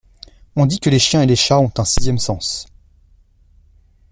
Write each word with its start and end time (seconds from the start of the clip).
On 0.55 0.65
dit 0.65 0.79
que 0.79 0.89
les 0.89 0.97
chiens 0.97 1.21
et 1.21 1.27
les 1.27 1.35
chats 1.35 1.59
ont 1.59 1.69
un 1.77 1.85
sixième 1.85 2.17
sens. 2.17 2.65